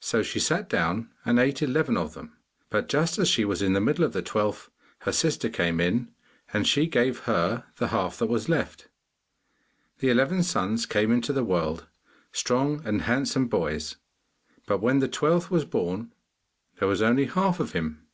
[0.00, 2.34] So she sat down and ate eleven of them,
[2.70, 6.08] but just as she was in the middle of the twelfth her sister came in,
[6.50, 8.88] and she gave her the half that was left.
[9.98, 11.86] The eleven sons came into the world,
[12.32, 13.96] strong and handsome boys;
[14.66, 16.14] but when the twelfth was born,
[16.78, 18.06] there was only half of him.